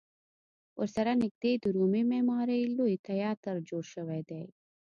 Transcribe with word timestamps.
ورسره 0.79 1.11
نږدې 1.23 1.51
د 1.57 1.65
رومي 1.75 2.03
معمارۍ 2.11 2.61
لوی 2.77 2.95
تیاتر 3.07 3.55
جوړ 3.69 3.83
شوی 3.93 4.21
دی. 4.29 4.43